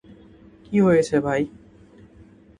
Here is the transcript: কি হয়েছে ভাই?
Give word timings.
কি 0.65 0.77
হয়েছে 0.79 1.15
ভাই? 1.19 1.41